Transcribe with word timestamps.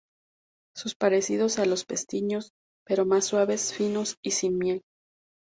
Son 0.75 0.91
parecidos 0.97 1.59
a 1.59 1.65
los 1.67 1.85
pestiños, 1.85 2.49
pero 2.87 3.05
más 3.05 3.23
suaves, 3.23 3.71
finos 3.71 4.17
y 4.25 4.31
sin 4.31 4.57
miel. 4.57 4.81